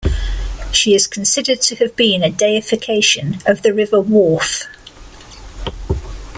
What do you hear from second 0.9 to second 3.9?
is considered to have been a deification of the